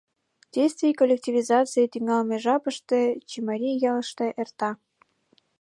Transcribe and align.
Действий 0.55 0.95
коллективизаций 0.99 1.85
тӱҥалме 1.91 2.37
жапыште 2.43 2.99
чимарий 3.29 3.77
ялыште 3.91 4.27
эрта. 4.41 4.69